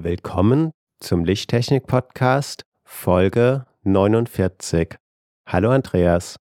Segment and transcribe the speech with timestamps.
[0.00, 0.70] Willkommen
[1.00, 4.94] zum Lichttechnik-Podcast Folge 49.
[5.44, 6.36] Hallo Andreas.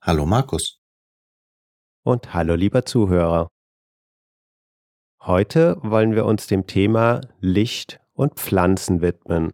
[0.00, 0.78] Hallo Markus.
[2.06, 3.48] Und hallo lieber Zuhörer.
[5.20, 9.50] Heute wollen wir uns dem Thema Licht und Pflanzen widmen.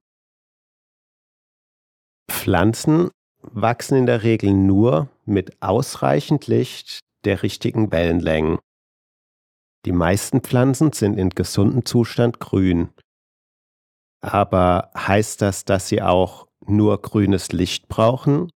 [2.31, 3.11] Pflanzen
[3.43, 8.61] wachsen in der Regel nur mit ausreichend Licht der richtigen Wellenlängen.
[9.87, 12.91] Die meisten Pflanzen sind in gesundem Zustand grün.
[14.23, 18.51] Aber heißt das, dass sie auch nur grünes Licht brauchen?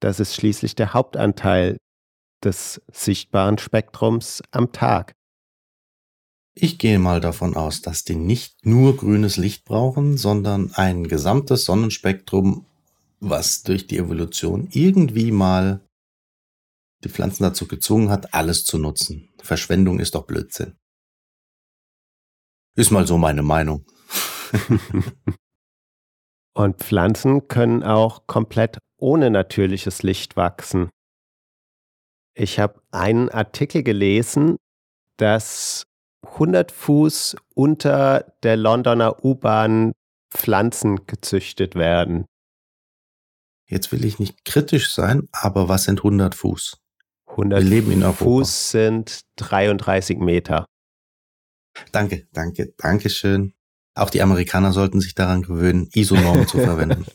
[0.00, 1.76] Das ist schließlich der Hauptanteil
[2.42, 5.12] des sichtbaren Spektrums am Tag.
[6.54, 11.64] Ich gehe mal davon aus, dass die nicht nur grünes Licht brauchen, sondern ein gesamtes
[11.64, 12.66] Sonnenspektrum,
[13.20, 15.80] was durch die Evolution irgendwie mal
[17.04, 19.27] die Pflanzen dazu gezwungen hat, alles zu nutzen.
[19.42, 20.78] Verschwendung ist doch Blödsinn.
[22.74, 23.86] Ist mal so meine Meinung.
[26.54, 30.90] Und Pflanzen können auch komplett ohne natürliches Licht wachsen.
[32.34, 34.56] Ich habe einen Artikel gelesen,
[35.16, 35.84] dass
[36.24, 39.92] 100 Fuß unter der Londoner U-Bahn
[40.30, 42.26] Pflanzen gezüchtet werden.
[43.68, 46.78] Jetzt will ich nicht kritisch sein, aber was sind 100 Fuß?
[47.38, 48.24] 100 Wir leben in Europa.
[48.24, 50.66] Fuß sind 33 Meter.
[51.92, 53.54] Danke, danke, danke schön.
[53.94, 57.06] Auch die Amerikaner sollten sich daran gewöhnen, ISO-Normen zu verwenden.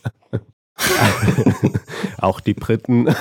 [2.18, 3.08] Auch die Briten.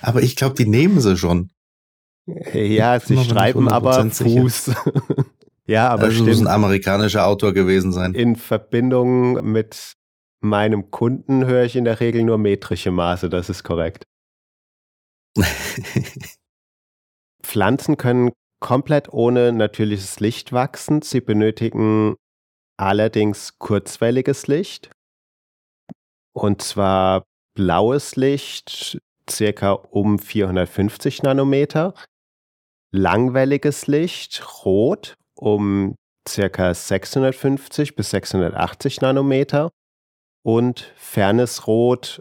[0.00, 1.50] aber ich glaube, die nehmen sie schon.
[2.52, 4.72] Ja, sie schreiben aber Fuß.
[5.66, 6.28] ja, aber also stimmt.
[6.28, 8.14] muss ein amerikanischer Autor gewesen sein.
[8.14, 9.94] In Verbindung mit
[10.40, 14.06] meinem Kunden höre ich in der Regel nur metrische Maße, das ist korrekt.
[17.42, 21.02] Pflanzen können komplett ohne natürliches Licht wachsen.
[21.02, 22.16] Sie benötigen
[22.78, 24.90] allerdings kurzwelliges Licht.
[26.34, 28.98] Und zwar blaues Licht,
[29.28, 31.94] circa um 450 Nanometer
[32.92, 36.74] langwelliges Licht, rot, um ca.
[36.74, 39.70] 650 bis 680 Nanometer
[40.44, 42.20] und fernes Rot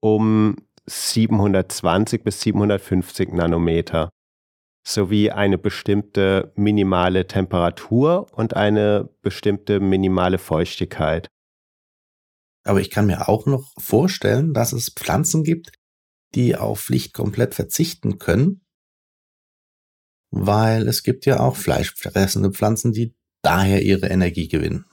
[0.00, 0.56] um
[0.86, 4.10] 720 bis 750 Nanometer
[4.86, 11.28] sowie eine bestimmte minimale Temperatur und eine bestimmte minimale Feuchtigkeit.
[12.66, 15.72] Aber ich kann mir auch noch vorstellen, dass es Pflanzen gibt,
[16.34, 18.64] die auf Licht komplett verzichten können
[20.36, 24.84] weil es gibt ja auch fleischfressende Pflanzen, die daher ihre Energie gewinnen.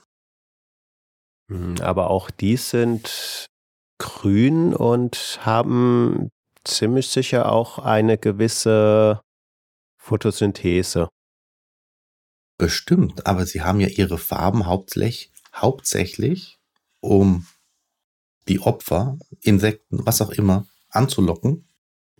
[1.50, 3.46] Hm, aber auch die sind
[4.02, 6.28] grün und haben
[6.64, 9.20] ziemlich sicher auch eine gewisse
[9.96, 11.08] Photosynthese.
[12.58, 16.58] Bestimmt, aber sie haben ja ihre Farben hauptsächlich, hauptsächlich
[17.00, 17.46] um
[18.48, 21.68] die Opfer, Insekten, was auch immer, anzulocken.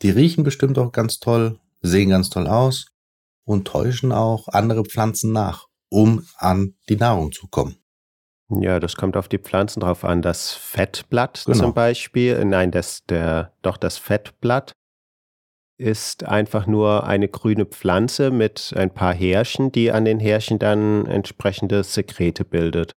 [0.02, 2.86] Die riechen bestimmt auch ganz toll, sehen ganz toll aus
[3.44, 7.81] und täuschen auch andere Pflanzen nach, um an die Nahrung zu kommen.
[8.60, 10.22] Ja, das kommt auf die Pflanzen drauf an.
[10.22, 11.58] Das Fettblatt genau.
[11.58, 14.72] zum Beispiel, nein, das, der, doch das Fettblatt
[15.78, 21.06] ist einfach nur eine grüne Pflanze mit ein paar Härchen, die an den Härchen dann
[21.06, 22.92] entsprechende Sekrete bildet.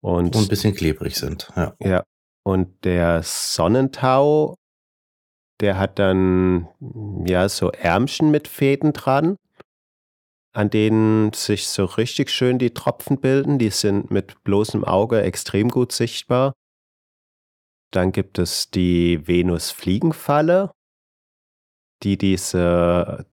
[0.00, 1.74] Und, und ein bisschen klebrig sind, ja.
[1.80, 2.04] Ja.
[2.44, 4.56] Und der Sonnentau
[5.62, 6.68] der hat dann
[7.24, 9.36] ja so Ärmchen mit Fäden dran,
[10.52, 13.58] an denen sich so richtig schön die Tropfen bilden.
[13.58, 16.52] Die sind mit bloßem Auge extrem gut sichtbar.
[17.90, 20.72] Dann gibt es die Venus-Fliegenfalle,
[22.02, 23.26] die diese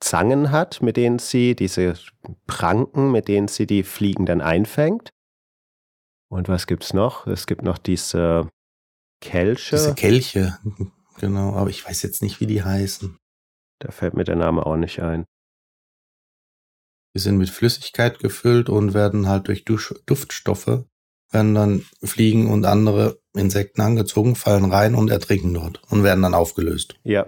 [0.00, 1.94] Zangen hat, mit denen sie, diese
[2.46, 5.10] Pranken, mit denen sie die Fliegen dann einfängt.
[6.28, 7.26] Und was gibt's noch?
[7.26, 8.50] Es gibt noch diese
[9.20, 9.76] Kelche.
[9.76, 10.58] Diese Kelche.
[11.18, 13.16] Genau, aber ich weiß jetzt nicht, wie die heißen.
[13.78, 15.24] Da fällt mir der Name auch nicht ein.
[17.16, 20.84] Die sind mit Flüssigkeit gefüllt und werden halt durch Duftstoffe,
[21.30, 26.34] werden dann Fliegen und andere Insekten angezogen, fallen rein und ertrinken dort und werden dann
[26.34, 27.00] aufgelöst.
[27.04, 27.26] Ja,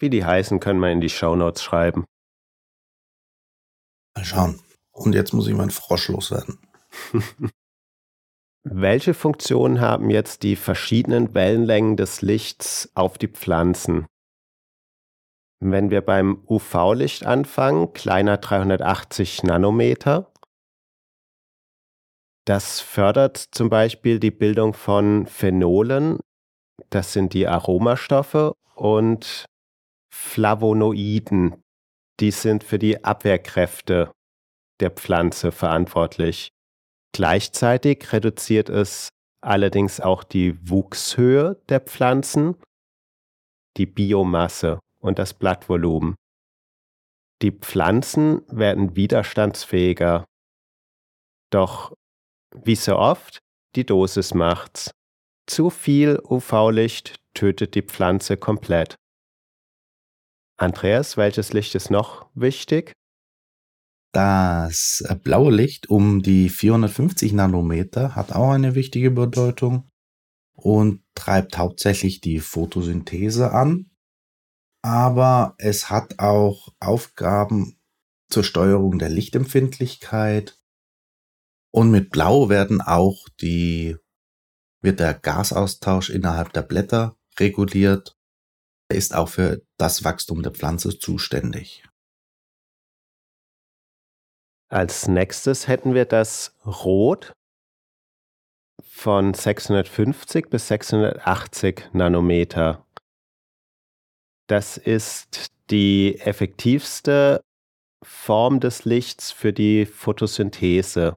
[0.00, 2.04] Wie die heißen, können wir in die Shownotes schreiben.
[4.16, 4.60] Mal schauen.
[4.90, 6.58] Und jetzt muss ich meinen Frosch loswerden.
[8.64, 14.08] Welche Funktionen haben jetzt die verschiedenen Wellenlängen des Lichts auf die Pflanzen?
[15.60, 20.32] Wenn wir beim UV-Licht anfangen, kleiner 380 Nanometer,
[22.44, 26.20] das fördert zum Beispiel die Bildung von Phenolen,
[26.90, 29.46] das sind die Aromastoffe, und
[30.14, 31.62] Flavonoiden,
[32.20, 34.12] die sind für die Abwehrkräfte
[34.80, 36.50] der Pflanze verantwortlich.
[37.12, 39.08] Gleichzeitig reduziert es
[39.40, 42.56] allerdings auch die Wuchshöhe der Pflanzen,
[43.76, 46.14] die Biomasse und das Blattvolumen.
[47.42, 50.24] Die Pflanzen werden widerstandsfähiger.
[51.50, 51.94] Doch
[52.54, 53.38] wie so oft,
[53.76, 54.90] die Dosis macht's.
[55.46, 58.96] Zu viel UV-Licht tötet die Pflanze komplett.
[60.58, 62.92] Andreas, welches Licht ist noch wichtig?
[64.12, 69.88] Das blaue Licht um die 450 Nanometer hat auch eine wichtige Bedeutung
[70.54, 73.87] und treibt hauptsächlich die Photosynthese an.
[74.82, 77.78] Aber es hat auch Aufgaben
[78.30, 80.58] zur Steuerung der Lichtempfindlichkeit.
[81.70, 83.96] Und mit Blau werden auch die,
[84.80, 88.16] wird der Gasaustausch innerhalb der Blätter reguliert.
[88.88, 91.84] Er ist auch für das Wachstum der Pflanze zuständig.
[94.70, 97.32] Als nächstes hätten wir das Rot
[98.82, 102.86] von 650 bis 680 Nanometer.
[104.48, 107.42] Das ist die effektivste
[108.02, 111.14] Form des Lichts für die Photosynthese.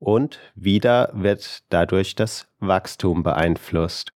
[0.00, 4.10] Und wieder wird dadurch das Wachstum beeinflusst.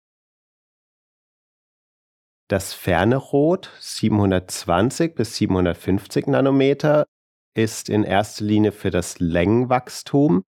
[2.49, 7.07] Das ferne Rot 720 bis 750 Nanometer
[7.55, 10.43] ist in erster Linie für das Längenwachstum,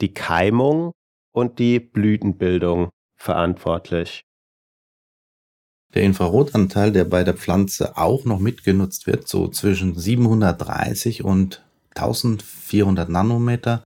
[0.00, 0.92] die Keimung
[1.32, 4.22] und die Blütenbildung verantwortlich.
[5.94, 11.64] Der Infrarotanteil, der bei der Pflanze auch noch mitgenutzt wird, so zwischen 730 und
[11.94, 13.84] 1400 Nanometer,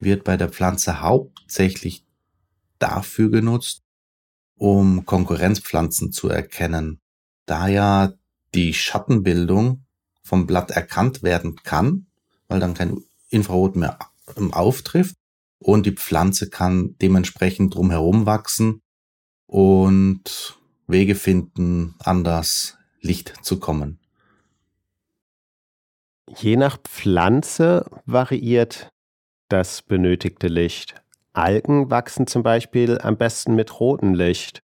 [0.00, 2.04] wird bei der Pflanze hauptsächlich
[2.78, 3.82] dafür genutzt,
[4.56, 7.00] um Konkurrenzpflanzen zu erkennen.
[7.44, 8.14] Da ja
[8.54, 9.84] die Schattenbildung
[10.22, 12.06] vom Blatt erkannt werden kann,
[12.48, 13.98] weil dann kein Infrarot mehr
[14.52, 15.16] auftrifft
[15.58, 18.80] und die Pflanze kann dementsprechend drumherum wachsen
[19.46, 20.56] und
[20.86, 23.98] Wege finden, an das Licht zu kommen.
[26.36, 28.88] Je nach Pflanze variiert
[29.48, 30.94] das benötigte Licht.
[31.32, 34.60] Algen wachsen zum Beispiel am besten mit rotem Licht.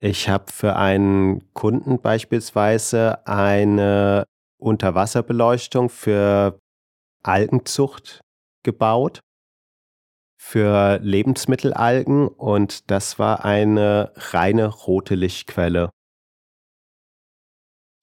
[0.00, 4.24] Ich habe für einen Kunden beispielsweise eine
[4.58, 6.58] Unterwasserbeleuchtung für
[7.22, 8.20] Algenzucht
[8.62, 9.20] gebaut,
[10.46, 15.88] für Lebensmittelalgen und das war eine reine rote Lichtquelle.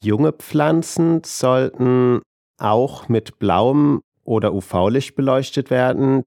[0.03, 2.21] Junge Pflanzen sollten
[2.59, 6.23] auch mit blauem oder UV-Licht beleuchtet werden,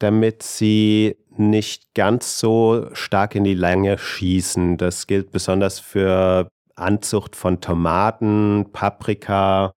[0.00, 4.78] damit sie nicht ganz so stark in die Länge schießen.
[4.78, 9.72] Das gilt besonders für Anzucht von Tomaten, Paprika,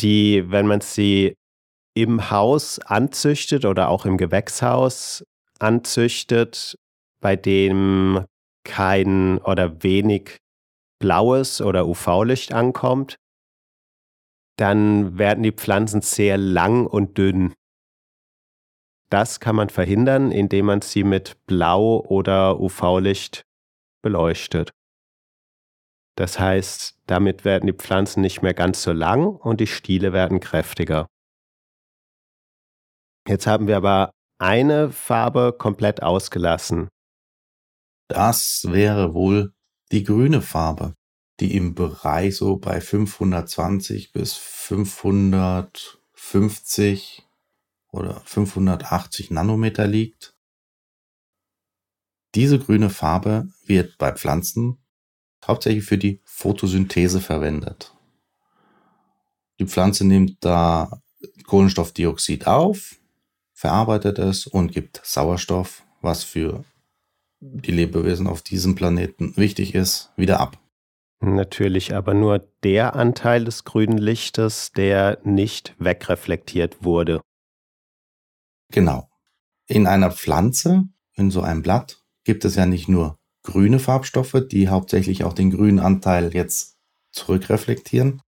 [0.00, 1.34] die, wenn man sie
[1.94, 5.24] im Haus anzüchtet oder auch im Gewächshaus
[5.58, 6.76] anzüchtet,
[7.20, 8.24] bei dem
[8.64, 10.38] kein oder wenig
[10.98, 13.16] blaues oder UV-Licht ankommt,
[14.56, 17.54] dann werden die Pflanzen sehr lang und dünn.
[19.10, 23.42] Das kann man verhindern, indem man sie mit Blau- oder UV-Licht
[24.02, 24.70] beleuchtet.
[26.16, 30.40] Das heißt, damit werden die Pflanzen nicht mehr ganz so lang und die Stiele werden
[30.40, 31.06] kräftiger.
[33.26, 36.88] Jetzt haben wir aber eine Farbe komplett ausgelassen.
[38.08, 39.54] Das wäre wohl
[39.92, 40.92] die grüne Farbe,
[41.40, 47.26] die im Bereich so bei 520 bis 550
[47.90, 50.34] oder 580 Nanometer liegt.
[52.34, 54.78] Diese grüne Farbe wird bei Pflanzen
[55.46, 57.94] hauptsächlich für die Photosynthese verwendet.
[59.60, 61.00] Die Pflanze nimmt da
[61.46, 62.96] Kohlenstoffdioxid auf,
[63.64, 66.64] verarbeitet es und gibt Sauerstoff, was für
[67.40, 70.58] die Lebewesen auf diesem Planeten wichtig ist, wieder ab.
[71.20, 77.22] Natürlich aber nur der Anteil des grünen Lichtes, der nicht wegreflektiert wurde.
[78.70, 79.08] Genau.
[79.66, 84.68] In einer Pflanze, in so einem Blatt, gibt es ja nicht nur grüne Farbstoffe, die
[84.68, 86.76] hauptsächlich auch den grünen Anteil jetzt
[87.12, 88.20] zurückreflektieren,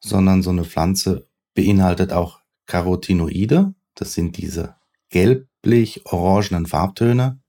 [0.00, 3.74] sondern so eine Pflanze beinhaltet auch Carotinoide.
[3.96, 4.76] Das sind diese
[5.08, 7.40] gelblich-orangenen Farbtöne,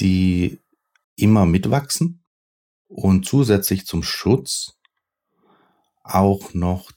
[0.00, 0.58] die
[1.14, 2.24] immer mitwachsen
[2.88, 4.78] und zusätzlich zum Schutz
[6.02, 6.90] auch noch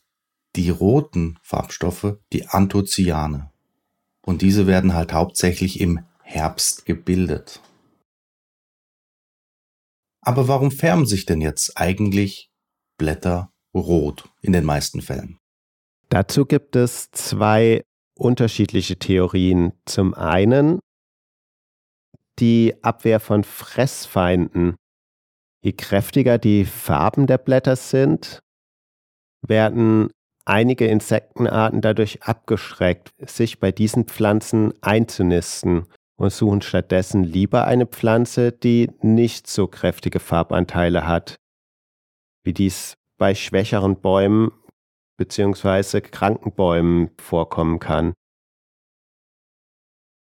[0.56, 3.52] die roten Farbstoffe, die Anthocyane.
[4.26, 7.62] Und diese werden halt hauptsächlich im Herbst gebildet.
[10.22, 12.50] Aber warum färben sich denn jetzt eigentlich
[12.98, 15.38] Blätter rot in den meisten Fällen?
[16.08, 17.84] Dazu gibt es zwei
[18.18, 19.74] unterschiedliche Theorien.
[19.86, 20.80] Zum einen
[22.40, 24.76] die Abwehr von Fressfeinden.
[25.64, 28.40] Je kräftiger die Farben der Blätter sind,
[29.48, 30.10] werden
[30.46, 35.86] einige Insektenarten dadurch abgeschreckt, sich bei diesen Pflanzen einzunisten
[36.18, 41.36] und suchen stattdessen lieber eine Pflanze, die nicht so kräftige Farbanteile hat,
[42.44, 44.52] wie dies bei schwächeren Bäumen
[45.18, 46.02] bzw.
[46.02, 48.14] kranken Bäumen vorkommen kann.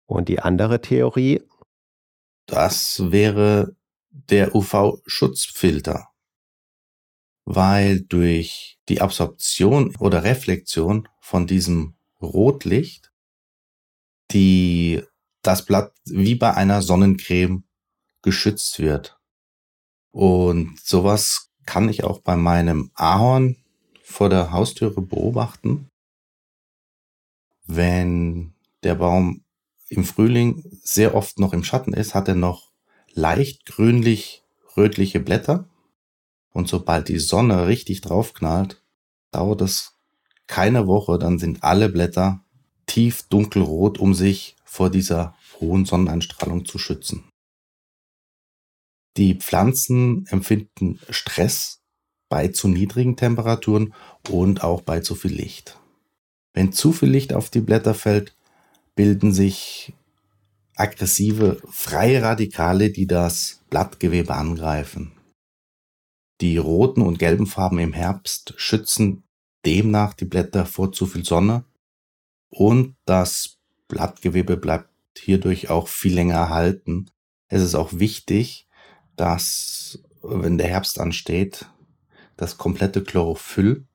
[0.07, 1.43] Und die andere Theorie?
[2.47, 3.77] Das wäre
[4.11, 6.09] der UV-Schutzfilter,
[7.45, 13.09] weil durch die Absorption oder Reflexion von diesem Rotlicht
[14.31, 15.03] die
[15.43, 17.65] das Blatt wie bei einer Sonnencreme
[18.23, 19.19] geschützt wird.
[20.11, 23.58] Und sowas kann ich auch bei meinem Ahorn
[24.09, 25.91] vor der Haustüre beobachten.
[27.67, 29.45] Wenn der Baum
[29.88, 32.73] im Frühling sehr oft noch im Schatten ist, hat er noch
[33.12, 35.69] leicht grünlich-rötliche Blätter.
[36.50, 38.83] Und sobald die Sonne richtig draufknallt,
[39.31, 39.99] dauert es
[40.47, 42.43] keine Woche, dann sind alle Blätter
[42.87, 47.29] tief dunkelrot, um sich vor dieser hohen Sonneneinstrahlung zu schützen.
[49.19, 51.78] Die Pflanzen empfinden Stress
[52.29, 53.95] bei zu niedrigen Temperaturen
[54.29, 55.79] und auch bei zu viel Licht.
[56.53, 58.35] Wenn zu viel Licht auf die Blätter fällt,
[58.95, 59.95] bilden sich
[60.75, 65.13] aggressive freie Radikale, die das Blattgewebe angreifen.
[66.41, 69.25] Die roten und gelben Farben im Herbst schützen
[69.67, 71.65] demnach die Blätter vor zu viel Sonne
[72.49, 73.59] und das
[73.89, 77.11] Blattgewebe bleibt hierdurch auch viel länger erhalten.
[77.49, 78.69] Es ist auch wichtig,
[79.17, 81.67] dass, wenn der Herbst ansteht,
[82.38, 83.87] das komplette Chlorophyll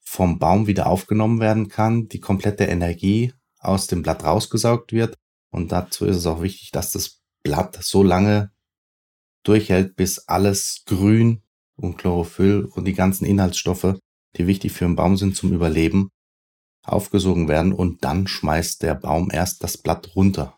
[0.00, 5.16] vom Baum wieder aufgenommen werden kann, die komplette Energie aus dem Blatt rausgesaugt wird.
[5.50, 8.52] Und dazu ist es auch wichtig, dass das Blatt so lange
[9.42, 11.42] durchhält, bis alles grün
[11.74, 13.98] und Chlorophyll und die ganzen Inhaltsstoffe,
[14.36, 16.08] die wichtig für den Baum sind zum Überleben,
[16.82, 20.55] aufgesogen werden und dann schmeißt der Baum erst das Blatt runter.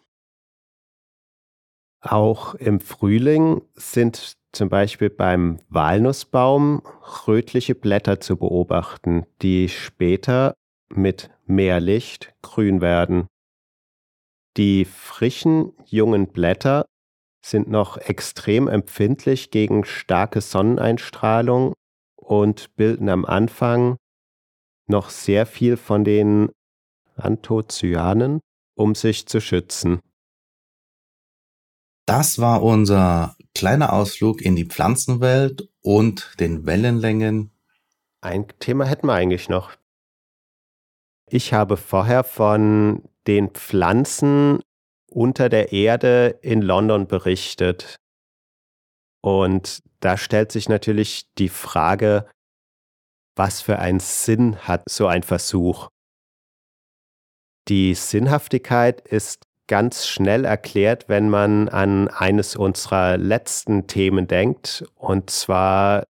[2.00, 6.82] Auch im Frühling sind zum Beispiel beim Walnussbaum
[7.26, 10.54] rötliche Blätter zu beobachten, die später
[10.88, 13.26] mit mehr Licht grün werden.
[14.56, 16.86] Die frischen, jungen Blätter
[17.44, 21.74] sind noch extrem empfindlich gegen starke Sonneneinstrahlung
[22.16, 23.96] und bilden am Anfang
[24.88, 26.50] noch sehr viel von den
[27.16, 28.40] Anthocyanen,
[28.76, 30.00] um sich zu schützen.
[32.08, 37.50] Das war unser kleiner Ausflug in die Pflanzenwelt und den Wellenlängen.
[38.22, 39.76] Ein Thema hätten wir eigentlich noch.
[41.28, 44.60] Ich habe vorher von den Pflanzen
[45.10, 47.96] unter der Erde in London berichtet.
[49.20, 52.26] Und da stellt sich natürlich die Frage,
[53.36, 55.88] was für einen Sinn hat so ein Versuch?
[57.68, 65.30] Die Sinnhaftigkeit ist ganz schnell erklärt, wenn man an eines unserer letzten Themen denkt, und
[65.30, 66.04] zwar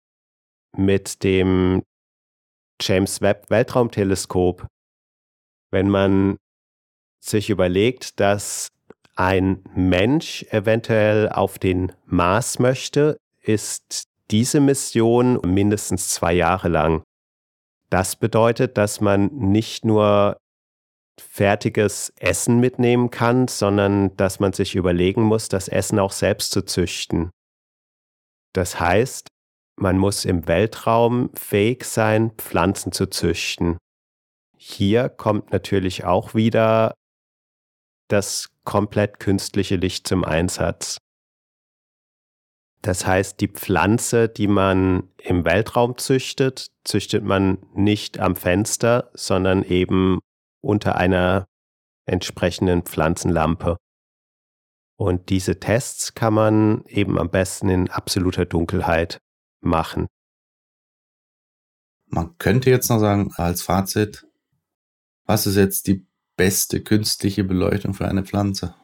[0.75, 1.81] mit dem
[2.79, 4.67] James Webb Weltraumteleskop
[5.75, 6.37] wenn man
[7.19, 8.71] sich überlegt, dass
[9.17, 17.03] ein Mensch eventuell auf den Mars möchte, ist diese Mission mindestens zwei Jahre lang.
[17.89, 20.37] Das bedeutet, dass man nicht nur
[21.19, 26.63] fertiges Essen mitnehmen kann, sondern dass man sich überlegen muss, das Essen auch selbst zu
[26.63, 27.29] züchten.
[28.53, 29.27] Das heißt,
[29.77, 33.77] man muss im Weltraum fähig sein, Pflanzen zu züchten.
[34.57, 36.93] Hier kommt natürlich auch wieder
[38.07, 40.97] das komplett künstliche Licht zum Einsatz.
[42.81, 49.63] Das heißt, die Pflanze, die man im Weltraum züchtet, züchtet man nicht am Fenster, sondern
[49.63, 50.19] eben
[50.65, 51.45] unter einer
[52.05, 53.77] entsprechenden Pflanzenlampe.
[54.97, 59.19] Und diese Tests kann man eben am besten in absoluter Dunkelheit
[59.61, 60.07] machen.
[62.07, 64.25] Man könnte jetzt noch sagen, als Fazit,
[65.25, 66.07] was ist jetzt die
[66.37, 68.75] beste künstliche Beleuchtung für eine Pflanze?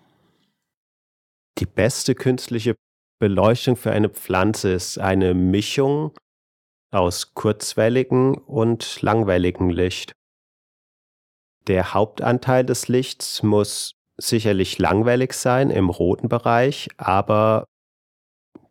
[1.60, 2.76] Die beste künstliche
[3.20, 6.18] Beleuchtung für eine Pflanze ist eine Mischung
[6.92, 10.14] aus kurzwelligem und langwelligem Licht.
[11.68, 17.66] Der Hauptanteil des Lichts muss sicherlich langwellig sein im roten Bereich, aber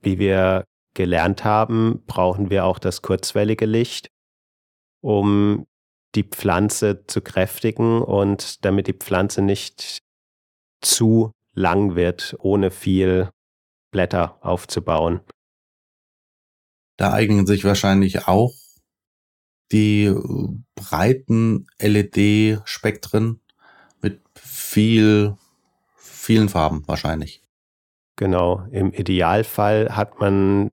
[0.03, 4.09] wie wir gelernt haben, brauchen wir auch das kurzwellige Licht,
[5.03, 5.67] um
[6.15, 10.01] die Pflanze zu kräftigen und damit die Pflanze nicht
[10.81, 13.31] zu lang wird, ohne viel
[13.93, 15.21] Blätter aufzubauen.
[16.97, 18.53] Da eignen sich wahrscheinlich auch
[19.73, 20.15] die
[20.75, 23.41] breiten LED-Spektren
[24.03, 25.37] mit viel,
[25.97, 27.43] vielen Farben wahrscheinlich.
[28.17, 30.71] Genau, im Idealfall hat man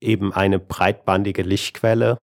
[0.00, 2.18] eben eine breitbandige Lichtquelle,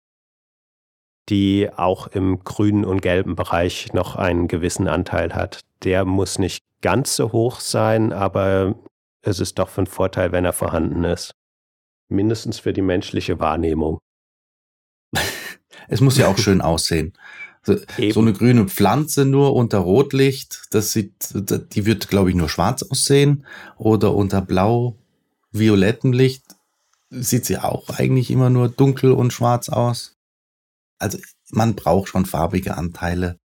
[1.30, 5.62] die auch im grünen und gelben Bereich noch einen gewissen Anteil hat.
[5.84, 8.76] Der muss nicht ganz so hoch sein, aber
[9.22, 11.34] es ist doch von Vorteil, wenn er vorhanden ist.
[12.10, 14.00] Mindestens für die menschliche Wahrnehmung.
[15.88, 17.14] es muss ja auch schön aussehen.
[17.64, 17.76] So,
[18.14, 22.82] so, eine grüne Pflanze nur unter Rotlicht, das sieht, die wird, glaube ich, nur schwarz
[22.84, 23.46] aussehen.
[23.76, 26.44] Oder unter blau-violettem Licht
[27.10, 30.16] sieht sie auch eigentlich immer nur dunkel und schwarz aus.
[30.98, 31.18] Also
[31.50, 33.40] man braucht schon farbige Anteile,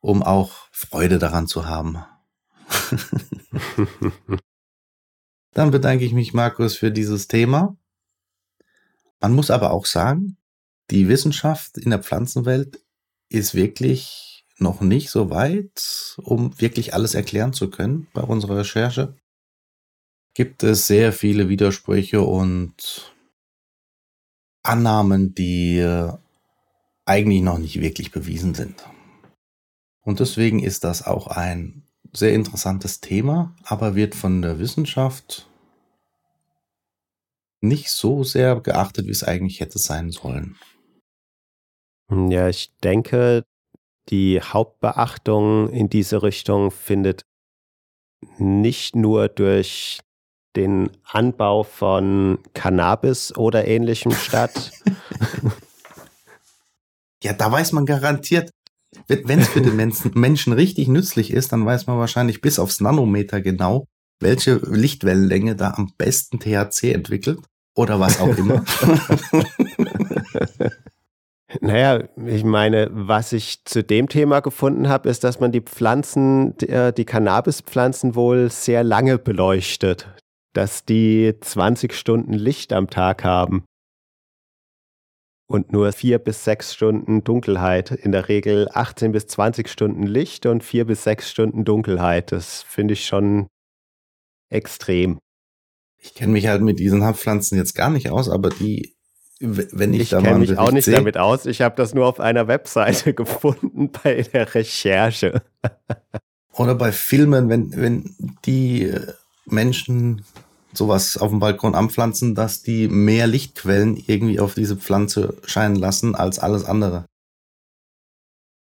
[0.00, 2.04] um auch Freude daran zu haben.
[5.54, 7.76] Dann bedanke ich mich, Markus, für dieses Thema.
[9.20, 10.37] Man muss aber auch sagen,
[10.90, 12.80] die Wissenschaft in der Pflanzenwelt
[13.28, 19.16] ist wirklich noch nicht so weit, um wirklich alles erklären zu können bei unserer Recherche.
[20.34, 23.14] Gibt es sehr viele Widersprüche und
[24.62, 25.84] Annahmen, die
[27.04, 28.84] eigentlich noch nicht wirklich bewiesen sind.
[30.02, 35.48] Und deswegen ist das auch ein sehr interessantes Thema, aber wird von der Wissenschaft
[37.60, 40.56] nicht so sehr geachtet, wie es eigentlich hätte sein sollen.
[42.10, 43.44] Ja, ich denke,
[44.08, 47.22] die Hauptbeachtung in diese Richtung findet
[48.38, 50.00] nicht nur durch
[50.56, 54.72] den Anbau von Cannabis oder ähnlichem statt.
[57.22, 58.50] ja, da weiß man garantiert,
[59.06, 59.76] wenn es für den
[60.14, 63.86] Menschen richtig nützlich ist, dann weiß man wahrscheinlich bis aufs Nanometer genau,
[64.20, 67.40] welche Lichtwellenlänge da am besten THC entwickelt
[67.76, 68.64] oder was auch immer.
[71.60, 76.56] Naja, ich meine, was ich zu dem Thema gefunden habe, ist, dass man die Pflanzen,
[76.58, 80.08] die, die Cannabispflanzen wohl sehr lange beleuchtet.
[80.52, 83.64] Dass die 20 Stunden Licht am Tag haben
[85.48, 87.90] und nur vier bis sechs Stunden Dunkelheit.
[87.90, 92.30] In der Regel 18 bis 20 Stunden Licht und vier bis sechs Stunden Dunkelheit.
[92.32, 93.48] Das finde ich schon
[94.50, 95.18] extrem.
[96.00, 98.94] Ich kenne mich halt mit diesen Hauptpflanzen jetzt gar nicht aus, aber die,
[99.40, 101.46] wenn ich, ich da kenne mich auch nicht sehe, damit aus.
[101.46, 105.42] Ich habe das nur auf einer Webseite gefunden bei der Recherche.
[106.52, 109.12] Oder bei Filmen, wenn, wenn die äh,
[109.46, 110.24] Menschen
[110.72, 116.14] sowas auf dem Balkon anpflanzen, dass die mehr Lichtquellen irgendwie auf diese Pflanze scheinen lassen
[116.14, 117.06] als alles andere.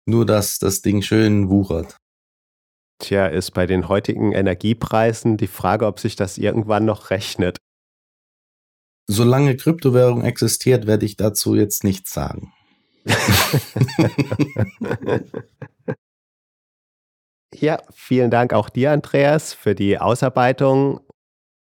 [0.06, 1.98] Nur, dass das Ding schön wuchert.
[3.00, 7.58] Tja, ist bei den heutigen Energiepreisen die Frage, ob sich das irgendwann noch rechnet.
[9.08, 12.54] Solange Kryptowährung existiert, werde ich dazu jetzt nichts sagen.
[17.54, 21.02] ja, vielen Dank auch dir, Andreas, für die Ausarbeitung